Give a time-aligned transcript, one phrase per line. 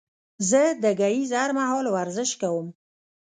[0.49, 2.67] زه د ګهيځ هر مهال ورزش کوم